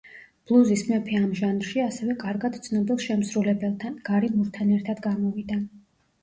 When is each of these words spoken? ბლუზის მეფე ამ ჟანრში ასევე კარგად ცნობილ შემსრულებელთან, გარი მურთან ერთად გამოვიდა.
ბლუზის 0.51 0.83
მეფე 0.85 1.17
ამ 1.19 1.27
ჟანრში 1.39 1.83
ასევე 1.83 2.15
კარგად 2.23 2.57
ცნობილ 2.69 3.03
შემსრულებელთან, 3.05 4.01
გარი 4.09 4.33
მურთან 4.39 4.73
ერთად 4.79 5.05
გამოვიდა. 5.09 5.61